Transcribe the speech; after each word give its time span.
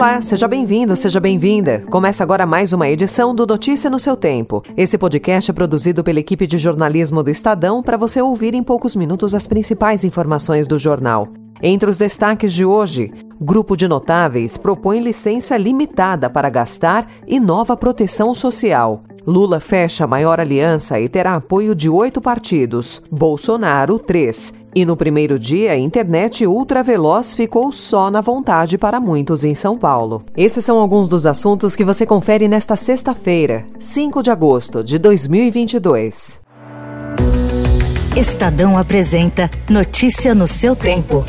Olá, 0.00 0.22
seja 0.22 0.48
bem-vindo, 0.48 0.96
seja 0.96 1.20
bem-vinda. 1.20 1.84
Começa 1.90 2.22
agora 2.22 2.46
mais 2.46 2.72
uma 2.72 2.88
edição 2.88 3.34
do 3.34 3.46
Notícia 3.46 3.90
no 3.90 3.98
seu 3.98 4.16
Tempo. 4.16 4.62
Esse 4.74 4.96
podcast 4.96 5.50
é 5.50 5.52
produzido 5.52 6.02
pela 6.02 6.18
equipe 6.18 6.46
de 6.46 6.56
jornalismo 6.56 7.22
do 7.22 7.28
Estadão 7.28 7.82
para 7.82 7.98
você 7.98 8.18
ouvir 8.22 8.54
em 8.54 8.62
poucos 8.62 8.96
minutos 8.96 9.34
as 9.34 9.46
principais 9.46 10.02
informações 10.02 10.66
do 10.66 10.78
jornal. 10.78 11.28
Entre 11.62 11.90
os 11.90 11.98
destaques 11.98 12.54
de 12.54 12.64
hoje, 12.64 13.12
grupo 13.38 13.76
de 13.76 13.86
notáveis 13.86 14.56
propõe 14.56 15.00
licença 15.00 15.54
limitada 15.58 16.30
para 16.30 16.48
gastar 16.48 17.06
e 17.26 17.38
nova 17.38 17.76
proteção 17.76 18.34
social. 18.34 19.02
Lula 19.26 19.60
fecha 19.60 20.04
a 20.04 20.06
maior 20.06 20.40
aliança 20.40 20.98
e 20.98 21.08
terá 21.08 21.34
apoio 21.34 21.74
de 21.74 21.88
oito 21.88 22.20
partidos, 22.20 23.02
Bolsonaro, 23.10 23.98
três. 23.98 24.52
E 24.74 24.84
no 24.84 24.96
primeiro 24.96 25.38
dia, 25.38 25.72
a 25.72 25.76
internet 25.76 26.46
ultraveloz 26.46 27.34
ficou 27.34 27.72
só 27.72 28.10
na 28.10 28.20
vontade 28.20 28.78
para 28.78 29.00
muitos 29.00 29.44
em 29.44 29.54
São 29.54 29.76
Paulo. 29.76 30.22
Esses 30.36 30.64
são 30.64 30.78
alguns 30.78 31.08
dos 31.08 31.26
assuntos 31.26 31.74
que 31.74 31.84
você 31.84 32.06
confere 32.06 32.46
nesta 32.46 32.76
sexta-feira, 32.76 33.66
5 33.78 34.22
de 34.22 34.30
agosto 34.30 34.84
de 34.84 34.98
2022. 34.98 36.40
Estadão 38.16 38.76
apresenta 38.76 39.50
Notícia 39.68 40.34
no 40.34 40.46
seu 40.46 40.76
tempo. 40.76 41.24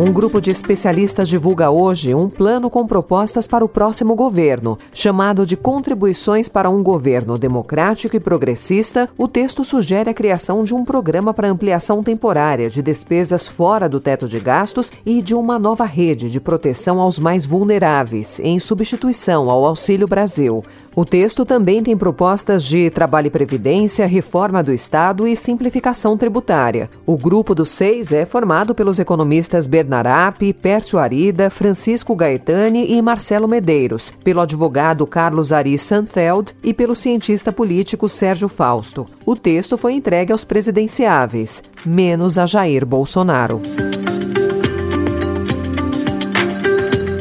Um 0.00 0.12
grupo 0.12 0.40
de 0.40 0.52
especialistas 0.52 1.28
divulga 1.28 1.70
hoje 1.70 2.14
um 2.14 2.28
plano 2.28 2.70
com 2.70 2.86
propostas 2.86 3.48
para 3.48 3.64
o 3.64 3.68
próximo 3.68 4.14
governo. 4.14 4.78
Chamado 4.92 5.44
de 5.44 5.56
Contribuições 5.56 6.48
para 6.48 6.70
um 6.70 6.84
Governo 6.84 7.36
Democrático 7.36 8.14
e 8.14 8.20
Progressista, 8.20 9.08
o 9.18 9.26
texto 9.26 9.64
sugere 9.64 10.08
a 10.08 10.14
criação 10.14 10.62
de 10.62 10.72
um 10.72 10.84
programa 10.84 11.34
para 11.34 11.50
ampliação 11.50 12.00
temporária 12.00 12.70
de 12.70 12.80
despesas 12.80 13.48
fora 13.48 13.88
do 13.88 13.98
teto 13.98 14.28
de 14.28 14.38
gastos 14.38 14.92
e 15.04 15.20
de 15.20 15.34
uma 15.34 15.58
nova 15.58 15.84
rede 15.84 16.30
de 16.30 16.40
proteção 16.40 17.00
aos 17.00 17.18
mais 17.18 17.44
vulneráveis, 17.44 18.38
em 18.38 18.60
substituição 18.60 19.50
ao 19.50 19.64
Auxílio 19.64 20.06
Brasil. 20.06 20.62
O 20.98 21.04
texto 21.04 21.44
também 21.44 21.80
tem 21.80 21.96
propostas 21.96 22.64
de 22.64 22.90
trabalho 22.90 23.28
e 23.28 23.30
previdência, 23.30 24.04
reforma 24.04 24.64
do 24.64 24.72
Estado 24.72 25.28
e 25.28 25.36
simplificação 25.36 26.18
tributária. 26.18 26.90
O 27.06 27.16
grupo 27.16 27.54
dos 27.54 27.70
seis 27.70 28.12
é 28.12 28.24
formado 28.24 28.74
pelos 28.74 28.98
economistas 28.98 29.68
Bernarap, 29.68 30.52
Pércio 30.54 30.98
Arida, 30.98 31.50
Francisco 31.50 32.16
Gaetani 32.16 32.92
e 32.92 33.00
Marcelo 33.00 33.46
Medeiros, 33.46 34.12
pelo 34.24 34.40
advogado 34.40 35.06
Carlos 35.06 35.52
Ari 35.52 35.78
Sandfeld 35.78 36.56
e 36.64 36.74
pelo 36.74 36.96
cientista 36.96 37.52
político 37.52 38.08
Sérgio 38.08 38.48
Fausto. 38.48 39.06
O 39.24 39.36
texto 39.36 39.78
foi 39.78 39.92
entregue 39.92 40.32
aos 40.32 40.44
presidenciáveis, 40.44 41.62
menos 41.86 42.36
a 42.36 42.44
Jair 42.44 42.84
Bolsonaro. 42.84 43.62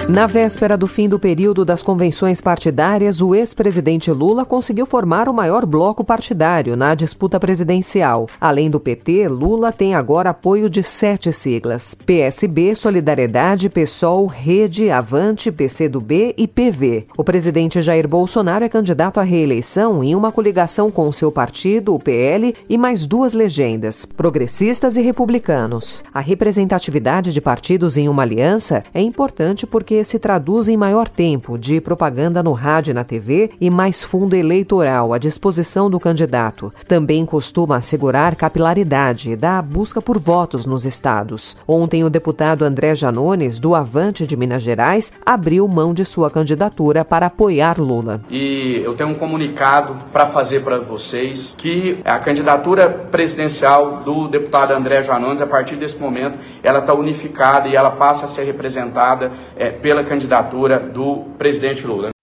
Na 0.09 0.25
véspera 0.25 0.77
do 0.77 0.87
fim 0.87 1.09
do 1.09 1.19
período 1.19 1.65
das 1.65 1.83
convenções 1.83 2.39
partidárias, 2.39 3.19
o 3.19 3.35
ex-presidente 3.35 4.09
Lula 4.09 4.45
conseguiu 4.45 4.85
formar 4.85 5.27
o 5.27 5.33
maior 5.33 5.65
bloco 5.65 6.01
partidário 6.01 6.77
na 6.77 6.95
disputa 6.95 7.37
presidencial. 7.37 8.25
Além 8.39 8.69
do 8.69 8.79
PT, 8.79 9.27
Lula 9.27 9.69
tem 9.73 9.95
agora 9.95 10.29
apoio 10.29 10.69
de 10.69 10.81
sete 10.81 11.33
siglas: 11.33 11.93
PSB, 11.93 12.73
Solidariedade, 12.73 13.69
PSOL, 13.69 14.27
Rede, 14.27 14.89
Avante, 14.89 15.51
PCdoB 15.51 16.33
e 16.37 16.47
PV. 16.47 17.07
O 17.17 17.23
presidente 17.23 17.81
Jair 17.81 18.07
Bolsonaro 18.07 18.63
é 18.63 18.69
candidato 18.69 19.19
à 19.19 19.23
reeleição 19.23 20.01
em 20.01 20.15
uma 20.15 20.31
coligação 20.31 20.89
com 20.89 21.09
o 21.09 21.13
seu 21.13 21.33
partido, 21.33 21.93
o 21.93 21.99
PL, 21.99 22.55
e 22.69 22.77
mais 22.77 23.05
duas 23.05 23.33
legendas, 23.33 24.05
progressistas 24.05 24.95
e 24.95 25.01
republicanos. 25.01 26.01
A 26.13 26.21
representatividade 26.21 27.33
de 27.33 27.41
partidos 27.41 27.97
em 27.97 28.07
uma 28.07 28.23
aliança 28.23 28.85
é 28.93 29.01
importante 29.01 29.67
porque 29.67 29.96
se 30.03 30.19
traduz 30.19 30.67
em 30.67 30.77
maior 30.77 31.09
tempo 31.09 31.57
de 31.57 31.79
propaganda 31.81 32.43
no 32.43 32.51
rádio 32.51 32.91
e 32.91 32.93
na 32.93 33.03
TV 33.03 33.51
e 33.59 33.69
mais 33.69 34.03
fundo 34.03 34.35
eleitoral 34.35 35.13
à 35.13 35.17
disposição 35.17 35.89
do 35.89 35.99
candidato. 35.99 36.73
Também 36.87 37.25
costuma 37.25 37.77
assegurar 37.77 38.35
capilaridade 38.35 39.35
da 39.35 39.61
busca 39.61 40.01
por 40.01 40.17
votos 40.17 40.65
nos 40.65 40.85
estados. 40.85 41.55
Ontem, 41.67 42.03
o 42.03 42.09
deputado 42.09 42.63
André 42.63 42.95
Janones, 42.95 43.59
do 43.59 43.75
Avante 43.75 44.25
de 44.25 44.37
Minas 44.37 44.61
Gerais, 44.61 45.11
abriu 45.25 45.67
mão 45.67 45.93
de 45.93 46.05
sua 46.05 46.29
candidatura 46.29 47.03
para 47.03 47.27
apoiar 47.27 47.79
Lula. 47.79 48.21
E 48.29 48.81
eu 48.83 48.95
tenho 48.95 49.09
um 49.09 49.15
comunicado 49.15 49.95
para 50.11 50.25
fazer 50.27 50.61
para 50.61 50.79
vocês 50.79 51.53
que 51.57 51.99
a 52.03 52.19
candidatura 52.19 52.89
presidencial 52.89 53.97
do 53.97 54.27
deputado 54.27 54.71
André 54.71 55.03
Janones, 55.03 55.41
a 55.41 55.47
partir 55.47 55.75
desse 55.75 55.99
momento, 55.99 56.37
ela 56.63 56.79
está 56.79 56.93
unificada 56.93 57.67
e 57.67 57.75
ela 57.75 57.91
passa 57.91 58.25
a 58.25 58.27
ser 58.27 58.43
representada 58.43 59.31
é, 59.55 59.69
pela 59.87 60.03
candidatura 60.03 60.77
do 60.77 61.27
presidente 61.37 61.87
Lula. 61.87 62.16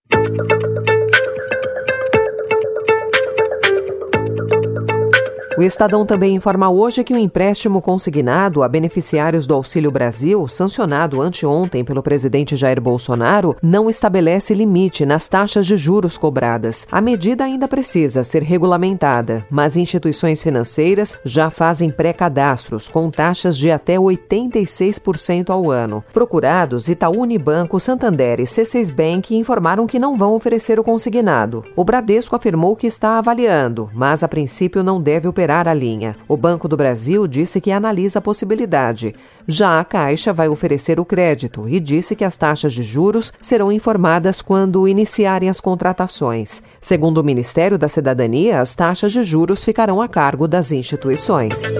O 5.57 5.63
Estadão 5.63 6.05
também 6.05 6.35
informa 6.35 6.69
hoje 6.69 7.05
que 7.05 7.15
o 7.15 7.19
empréstimo 7.19 7.81
consignado 7.81 8.65
a 8.65 8.69
beneficiários 8.69 9.47
do 9.47 9.55
Auxílio 9.55 9.89
Brasil, 9.89 10.49
sancionado 10.49 11.23
anteontem 11.23 11.85
pelo 11.85 12.03
presidente 12.03 12.57
Jair 12.57 12.81
Bolsonaro, 12.81 13.57
não 13.63 13.89
estabelece 13.89 14.53
limite 14.53 15.07
nas 15.07 15.29
taxas 15.29 15.65
de 15.65 15.77
juros 15.77 16.19
cobradas. 16.19 16.89
A 16.91 17.01
medida 17.01 17.45
ainda 17.45 17.69
precisa 17.69 18.25
ser 18.25 18.43
regulamentada, 18.43 19.47
mas 19.49 19.77
instituições 19.77 20.43
financeiras 20.43 21.17
já 21.25 21.51
fazem 21.51 21.89
pré-cadastros 21.89 22.89
com 22.89 23.09
taxas 23.09 23.57
de 23.57 23.71
até 23.71 23.97
86% 23.97 25.51
ao 25.51 25.71
ano. 25.71 26.03
Procurados, 26.13 26.89
Itaú 26.89 27.21
Unibanco, 27.21 27.79
Santander 27.79 28.41
e 28.41 28.45
C6 28.45 28.93
Bank 28.93 29.37
informaram 29.37 29.87
que 29.87 30.01
não 30.01 30.17
vão 30.17 30.35
oferecer 30.35 30.81
o 30.81 30.85
consignado. 30.85 31.65
O 31.77 31.85
Bradesco 31.85 32.35
afirmou 32.35 32.75
que 32.75 32.89
está 32.89 33.19
avaliando, 33.19 33.89
mas 33.95 34.25
a 34.25 34.29
princípio 34.29 34.83
não 34.83 35.01
deve 35.01 35.29
operar 35.29 35.44
recuperar 35.45 35.69
a 35.69 35.75
linha. 35.75 36.17
O 36.27 36.37
Banco 36.37 36.67
do 36.67 36.77
Brasil 36.77 37.27
disse 37.27 37.61
que 37.61 37.71
analisa 37.71 38.19
a 38.19 38.23
possibilidade. 38.23 39.15
Já 39.47 39.79
a 39.79 39.85
Caixa 39.85 40.33
vai 40.33 40.49
oferecer 40.49 40.99
o 40.99 41.05
crédito 41.05 41.69
e 41.69 41.79
disse 41.79 42.17
que 42.17 42.25
as 42.25 42.37
taxas 42.37 42.73
de 42.73 42.83
juros 42.83 43.33
serão 43.41 43.71
informadas 43.71 44.41
quando 44.41 44.89
iniciarem 44.89 45.49
as 45.49 45.61
contratações. 45.61 46.63
Segundo 46.81 47.19
o 47.19 47.25
Ministério 47.25 47.77
da 47.77 47.89
Cidadania, 47.89 48.61
as 48.61 48.75
taxas 48.75 49.13
de 49.13 49.23
juros 49.23 49.63
ficarão 49.63 50.01
a 50.01 50.09
cargo 50.09 50.49
das 50.49 50.73
instituições. 50.73 51.75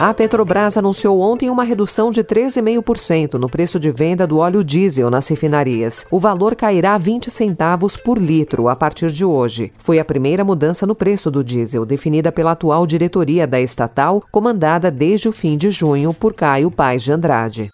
A 0.00 0.14
Petrobras 0.14 0.76
anunciou 0.76 1.20
ontem 1.20 1.50
uma 1.50 1.64
redução 1.64 2.12
de 2.12 2.22
13,5% 2.22 3.34
no 3.34 3.48
preço 3.48 3.80
de 3.80 3.90
venda 3.90 4.28
do 4.28 4.38
óleo 4.38 4.62
diesel 4.62 5.10
nas 5.10 5.26
refinarias. 5.26 6.06
O 6.08 6.20
valor 6.20 6.54
cairá 6.54 6.94
a 6.94 6.98
20 6.98 7.32
centavos 7.32 7.96
por 7.96 8.16
litro 8.16 8.68
a 8.68 8.76
partir 8.76 9.10
de 9.10 9.24
hoje. 9.24 9.72
Foi 9.76 9.98
a 9.98 10.04
primeira 10.04 10.44
mudança 10.44 10.86
no 10.86 10.94
preço 10.94 11.32
do 11.32 11.42
diesel, 11.42 11.84
definida 11.84 12.30
pela 12.30 12.52
atual 12.52 12.86
diretoria 12.86 13.44
da 13.44 13.60
estatal, 13.60 14.22
comandada 14.30 14.88
desde 14.88 15.28
o 15.28 15.32
fim 15.32 15.56
de 15.56 15.72
junho 15.72 16.14
por 16.14 16.32
Caio 16.32 16.70
Paz 16.70 17.02
de 17.02 17.10
Andrade. 17.10 17.68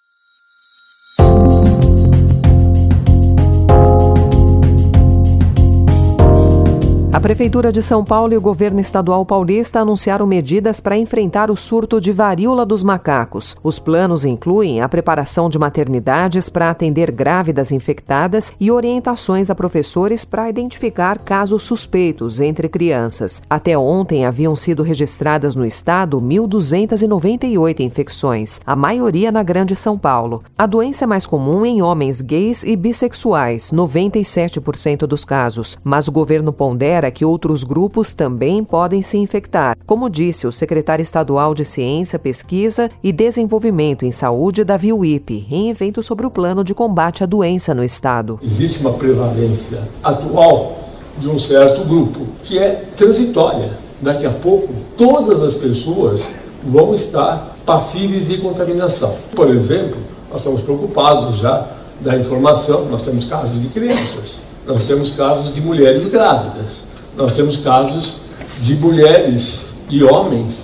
Prefeitura 7.25 7.73
de 7.73 7.81
São 7.81 8.05
Paulo 8.05 8.35
e 8.35 8.37
o 8.37 8.41
governo 8.41 8.79
estadual 8.79 9.25
paulista 9.25 9.81
anunciaram 9.81 10.27
medidas 10.27 10.79
para 10.79 10.99
enfrentar 10.99 11.51
o 11.51 11.57
surto 11.57 11.99
de 11.99 12.13
varíola 12.13 12.67
dos 12.67 12.85
macacos. 12.85 13.57
Os 13.63 13.79
planos 13.79 14.27
incluem 14.27 14.83
a 14.83 14.89
preparação 14.91 15.49
de 15.49 15.59
maternidades 15.59 16.51
para 16.51 16.69
atender 16.69 17.11
grávidas 17.11 17.73
infectadas 17.73 18.53
e 18.61 18.71
orientações 18.71 19.49
a 19.49 19.55
professores 19.55 20.23
para 20.23 20.51
identificar 20.51 21.19
casos 21.19 21.63
suspeitos 21.63 22.43
entre 22.43 22.69
crianças. 22.69 23.41
Até 23.49 23.75
ontem 23.79 24.27
haviam 24.27 24.55
sido 24.55 24.83
registradas 24.83 25.55
no 25.55 25.65
estado 25.65 26.21
1.298 26.21 27.81
infecções, 27.81 28.61
a 28.67 28.77
maioria 28.77 29.33
na 29.33 29.43
Grande 29.43 29.75
São 29.75 29.97
Paulo. 29.97 30.43
A 30.59 30.67
doença 30.67 31.05
é 31.05 31.07
mais 31.07 31.25
comum 31.25 31.65
em 31.65 31.81
homens 31.81 32.21
gays 32.21 32.65
e 32.65 32.77
bissexuais, 32.77 33.71
97% 33.71 35.07
dos 35.07 35.25
casos, 35.25 35.79
mas 35.83 36.07
o 36.07 36.13
governo 36.13 36.53
pondera 36.53 37.14
que 37.15 37.25
outros 37.25 37.65
grupos 37.65 38.13
também 38.13 38.63
podem 38.63 39.01
se 39.01 39.17
infectar, 39.17 39.75
como 39.87 40.11
disse 40.11 40.47
o 40.47 40.53
secretário 40.53 41.03
estadual 41.03 41.55
de 41.55 41.65
Ciência, 41.65 42.19
Pesquisa 42.19 42.91
e 43.03 43.13
Desenvolvimento 43.13 44.05
em 44.05 44.11
Saúde, 44.11 44.65
Davi 44.65 44.93
Wipe, 44.93 45.47
em 45.51 45.71
evento 45.71 46.03
sobre 46.03 46.27
o 46.27 46.31
plano 46.31 46.63
de 46.63 46.75
combate 46.75 47.23
à 47.23 47.27
doença 47.27 47.75
no 47.75 47.83
estado. 47.83 48.39
Existe 48.43 48.81
uma 48.81 48.93
prevalência 48.93 49.81
atual 50.03 50.91
de 51.17 51.29
um 51.29 51.39
certo 51.39 51.87
grupo, 51.87 52.27
que 52.43 52.59
é 52.59 52.85
transitória. 52.97 53.71
Daqui 54.03 54.27
a 54.27 54.31
pouco, 54.31 54.75
todas 54.97 55.41
as 55.43 55.55
pessoas 55.55 56.29
vão 56.63 56.95
estar 56.95 57.57
passíveis 57.65 58.29
de 58.29 58.39
contaminação. 58.39 59.15
Por 59.35 59.49
exemplo, 59.49 59.97
nós 60.31 60.41
estamos 60.41 60.63
preocupados 60.63 61.39
já 61.39 61.69
da 62.01 62.17
informação, 62.17 62.87
nós 62.87 63.03
temos 63.03 63.25
casos 63.25 63.63
de 63.63 63.69
crianças, 63.69 64.41
nós 64.67 64.85
temos 64.85 65.11
casos 65.11 65.55
de 65.55 65.61
mulheres 65.61 66.07
grávidas, 66.07 66.85
nós 67.17 67.35
temos 67.35 67.59
casos 67.59 68.17
de 68.61 68.75
mulheres 68.77 69.67
e 69.91 70.03
homens 70.03 70.63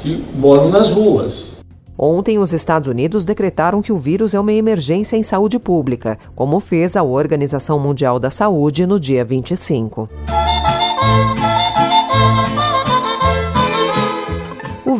que 0.00 0.24
moram 0.34 0.68
nas 0.68 0.90
ruas. 0.90 1.54
Ontem, 1.96 2.38
os 2.38 2.52
Estados 2.52 2.88
Unidos 2.88 3.24
decretaram 3.24 3.80
que 3.80 3.92
o 3.92 3.98
vírus 3.98 4.34
é 4.34 4.40
uma 4.40 4.52
emergência 4.52 5.16
em 5.16 5.22
saúde 5.22 5.60
pública, 5.60 6.18
como 6.34 6.58
fez 6.58 6.96
a 6.96 7.04
Organização 7.04 7.78
Mundial 7.78 8.18
da 8.18 8.30
Saúde 8.30 8.84
no 8.86 8.98
dia 8.98 9.24
25. 9.24 10.08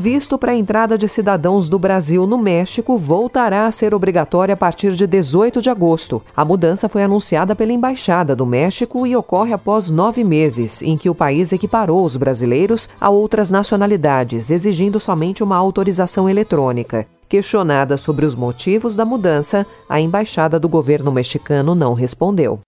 Visto 0.04 0.36
para 0.36 0.52
a 0.52 0.54
entrada 0.54 0.98
de 0.98 1.08
cidadãos 1.08 1.66
do 1.66 1.78
Brasil 1.78 2.26
no 2.26 2.36
México 2.36 2.98
voltará 2.98 3.64
a 3.64 3.70
ser 3.70 3.94
obrigatório 3.94 4.52
a 4.52 4.56
partir 4.56 4.92
de 4.92 5.06
18 5.06 5.62
de 5.62 5.70
agosto. 5.70 6.20
A 6.36 6.44
mudança 6.44 6.90
foi 6.90 7.02
anunciada 7.02 7.56
pela 7.56 7.72
Embaixada 7.72 8.36
do 8.36 8.44
México 8.44 9.06
e 9.06 9.16
ocorre 9.16 9.54
após 9.54 9.88
nove 9.88 10.22
meses, 10.22 10.82
em 10.82 10.98
que 10.98 11.08
o 11.08 11.14
país 11.14 11.54
equiparou 11.54 12.04
os 12.04 12.18
brasileiros 12.18 12.86
a 13.00 13.08
outras 13.08 13.48
nacionalidades, 13.48 14.50
exigindo 14.50 15.00
somente 15.00 15.42
uma 15.42 15.56
autorização 15.56 16.28
eletrônica. 16.28 17.06
Questionada 17.26 17.96
sobre 17.96 18.26
os 18.26 18.34
motivos 18.34 18.94
da 18.94 19.06
mudança, 19.06 19.66
a 19.88 19.98
embaixada 19.98 20.60
do 20.60 20.68
governo 20.68 21.10
mexicano 21.10 21.74
não 21.74 21.94
respondeu. 21.94 22.60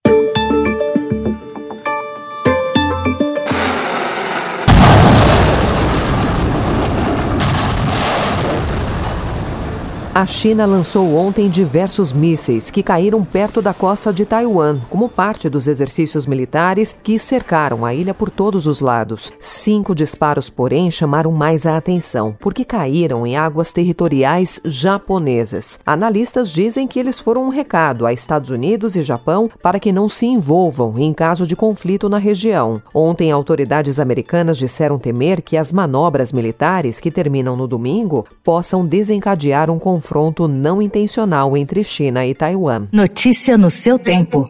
A 10.16 10.26
China 10.26 10.64
lançou 10.64 11.14
ontem 11.14 11.50
diversos 11.50 12.10
mísseis 12.10 12.70
que 12.70 12.82
caíram 12.82 13.22
perto 13.22 13.60
da 13.60 13.74
costa 13.74 14.10
de 14.10 14.24
Taiwan, 14.24 14.78
como 14.88 15.10
parte 15.10 15.46
dos 15.46 15.68
exercícios 15.68 16.24
militares 16.26 16.96
que 17.02 17.18
cercaram 17.18 17.84
a 17.84 17.92
ilha 17.92 18.14
por 18.14 18.30
todos 18.30 18.66
os 18.66 18.80
lados. 18.80 19.30
Cinco 19.38 19.94
disparos, 19.94 20.48
porém, 20.48 20.90
chamaram 20.90 21.30
mais 21.32 21.66
a 21.66 21.76
atenção, 21.76 22.34
porque 22.40 22.64
caíram 22.64 23.26
em 23.26 23.36
águas 23.36 23.74
territoriais 23.74 24.58
japonesas. 24.64 25.78
Analistas 25.84 26.50
dizem 26.50 26.88
que 26.88 26.98
eles 26.98 27.20
foram 27.20 27.44
um 27.44 27.50
recado 27.50 28.06
a 28.06 28.12
Estados 28.14 28.48
Unidos 28.48 28.96
e 28.96 29.02
Japão 29.02 29.50
para 29.62 29.78
que 29.78 29.92
não 29.92 30.08
se 30.08 30.24
envolvam 30.24 30.98
em 30.98 31.12
caso 31.12 31.46
de 31.46 31.54
conflito 31.54 32.08
na 32.08 32.16
região. 32.16 32.80
Ontem, 32.94 33.30
autoridades 33.30 34.00
americanas 34.00 34.56
disseram 34.56 34.98
temer 34.98 35.42
que 35.42 35.58
as 35.58 35.70
manobras 35.70 36.32
militares 36.32 37.00
que 37.00 37.10
terminam 37.10 37.54
no 37.54 37.68
domingo 37.68 38.24
possam 38.42 38.86
desencadear 38.86 39.68
um 39.68 39.78
conflito 39.78 40.05
confronto 40.06 40.46
não 40.46 40.80
intencional 40.80 41.56
entre 41.56 41.82
China 41.82 42.24
e 42.24 42.32
Taiwan. 42.32 42.86
Notícia 42.92 43.58
no 43.58 43.68
seu 43.68 43.98
tempo. 43.98 44.48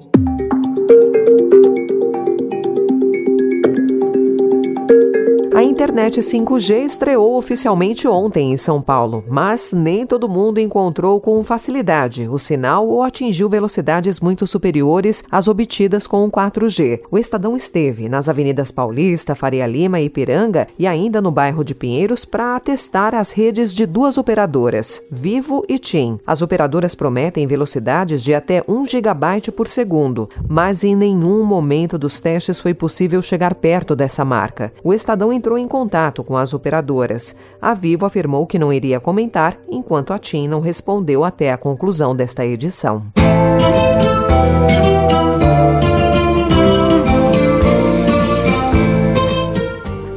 Internet 5.86 6.18
5G 6.18 6.84
estreou 6.84 7.38
oficialmente 7.38 8.08
ontem 8.08 8.50
em 8.50 8.56
São 8.56 8.82
Paulo, 8.82 9.22
mas 9.28 9.72
nem 9.72 10.04
todo 10.04 10.28
mundo 10.28 10.58
encontrou 10.58 11.20
com 11.20 11.44
facilidade 11.44 12.28
o 12.28 12.40
sinal 12.40 12.88
ou 12.88 13.04
atingiu 13.04 13.48
velocidades 13.48 14.18
muito 14.18 14.48
superiores 14.48 15.22
às 15.30 15.46
obtidas 15.46 16.04
com 16.04 16.24
o 16.24 16.30
4G. 16.30 17.02
O 17.08 17.16
Estadão 17.16 17.56
esteve 17.56 18.08
nas 18.08 18.28
avenidas 18.28 18.72
Paulista, 18.72 19.36
Faria 19.36 19.64
Lima 19.64 20.00
e 20.00 20.06
Ipiranga 20.06 20.66
e 20.76 20.88
ainda 20.88 21.22
no 21.22 21.30
bairro 21.30 21.62
de 21.62 21.72
Pinheiros 21.72 22.24
para 22.24 22.58
testar 22.58 23.14
as 23.14 23.30
redes 23.30 23.72
de 23.72 23.86
duas 23.86 24.18
operadoras, 24.18 25.00
Vivo 25.08 25.62
e 25.68 25.78
TIM. 25.78 26.18
As 26.26 26.42
operadoras 26.42 26.96
prometem 26.96 27.46
velocidades 27.46 28.24
de 28.24 28.34
até 28.34 28.60
1 28.66 28.86
GB 28.88 29.52
por 29.54 29.68
segundo, 29.68 30.28
mas 30.48 30.82
em 30.82 30.96
nenhum 30.96 31.44
momento 31.44 31.96
dos 31.96 32.18
testes 32.18 32.58
foi 32.58 32.74
possível 32.74 33.22
chegar 33.22 33.54
perto 33.54 33.94
dessa 33.94 34.24
marca. 34.24 34.72
O 34.82 34.92
Estadão 34.92 35.32
entrou 35.32 35.56
em 35.56 35.68
contato 35.76 36.24
com 36.24 36.38
as 36.38 36.54
operadoras. 36.54 37.36
A 37.60 37.74
Vivo 37.74 38.06
afirmou 38.06 38.46
que 38.46 38.58
não 38.58 38.72
iria 38.72 38.98
comentar, 38.98 39.58
enquanto 39.68 40.14
a 40.14 40.18
TIM 40.18 40.48
não 40.48 40.60
respondeu 40.60 41.22
até 41.22 41.52
a 41.52 41.58
conclusão 41.58 42.16
desta 42.16 42.46
edição. 42.46 43.04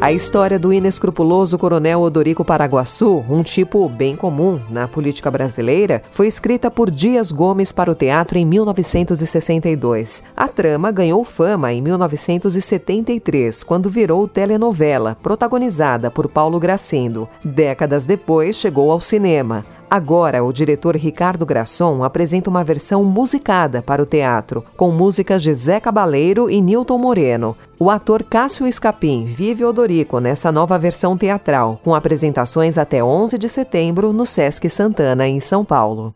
A 0.01 0.13
história 0.13 0.57
do 0.57 0.71
inescrupuloso 0.71 1.57
coronel 1.57 2.01
Odorico 2.01 2.45
Paraguaçu, 2.45 3.21
um 3.29 3.43
tipo 3.43 3.89
bem 3.89 4.15
comum 4.15 4.57
na 4.69 4.87
política 4.87 5.29
brasileira, 5.29 6.01
foi 6.13 6.25
escrita 6.25 6.71
por 6.71 6.89
Dias 6.89 7.33
Gomes 7.33 7.73
para 7.73 7.91
o 7.91 7.95
teatro 7.95 8.37
em 8.37 8.45
1962. 8.45 10.23
A 10.37 10.47
trama 10.47 10.89
ganhou 10.89 11.25
fama 11.25 11.73
em 11.73 11.81
1973, 11.81 13.61
quando 13.61 13.89
virou 13.89 14.25
telenovela, 14.25 15.17
protagonizada 15.21 16.09
por 16.09 16.29
Paulo 16.29 16.61
Gracindo. 16.61 17.27
Décadas 17.43 18.05
depois, 18.05 18.55
chegou 18.55 18.93
ao 18.93 19.01
cinema. 19.01 19.65
Agora, 19.89 20.44
o 20.44 20.53
diretor 20.53 20.95
Ricardo 20.95 21.45
Grasson 21.45 22.03
apresenta 22.03 22.50
uma 22.50 22.63
versão 22.63 23.03
musicada 23.03 23.81
para 23.81 24.03
o 24.03 24.06
teatro, 24.06 24.63
com 24.77 24.91
músicas 24.91 25.41
de 25.41 25.51
Zé 25.53 25.80
Cabaleiro 25.80 26.47
e 26.47 26.62
Newton 26.62 26.97
Moreno. 27.00 27.57
O 27.80 27.89
ator 27.89 28.24
Cássio 28.24 28.68
Escapim 28.68 29.25
vive 29.25 29.65
Odorico 29.65 30.19
nessa 30.19 30.51
nova 30.51 30.77
versão 30.77 31.18
teatral, 31.18 31.80
com 31.83 31.95
apresentações 31.95 32.77
até 32.77 33.03
11 33.03 33.38
de 33.39 33.50
setembro 33.50 34.13
no 34.13 34.25
Sesc 34.25 34.69
Santana, 34.69 35.27
em 35.27 35.39
São 35.39 35.65
Paulo. 35.65 36.13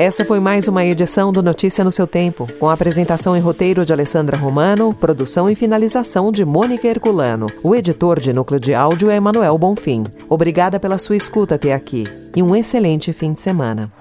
Essa 0.00 0.24
foi 0.24 0.38
mais 0.38 0.68
uma 0.68 0.84
edição 0.84 1.32
do 1.32 1.42
Notícia 1.42 1.82
no 1.82 1.90
seu 1.90 2.06
Tempo, 2.06 2.46
com 2.60 2.68
a 2.68 2.72
apresentação 2.72 3.36
e 3.36 3.40
roteiro 3.40 3.84
de 3.84 3.92
Alessandra 3.92 4.36
Romano, 4.36 4.94
produção 4.94 5.50
e 5.50 5.56
finalização 5.56 6.30
de 6.30 6.44
Mônica 6.44 6.86
Herculano. 6.86 7.48
O 7.64 7.74
editor 7.74 8.20
de 8.20 8.32
núcleo 8.32 8.60
de 8.60 8.72
áudio 8.72 9.10
é 9.10 9.16
Emanuel 9.16 9.58
Bonfim. 9.58 10.04
Obrigada 10.28 10.78
pela 10.78 10.98
sua 10.98 11.16
escuta 11.16 11.56
até 11.56 11.74
aqui 11.74 12.04
e 12.36 12.40
um 12.40 12.54
excelente 12.54 13.12
fim 13.12 13.32
de 13.32 13.40
semana. 13.40 13.92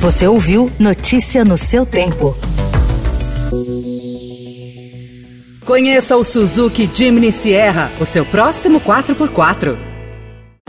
Você 0.00 0.28
ouviu 0.28 0.70
Notícia 0.78 1.42
no 1.42 1.56
seu 1.56 1.86
Tempo. 1.86 2.36
Conheça 5.64 6.18
o 6.18 6.22
Suzuki 6.22 6.86
Jimny 6.92 7.32
Sierra, 7.32 7.90
o 7.98 8.04
seu 8.04 8.26
próximo 8.26 8.78
4x4. 8.78 9.93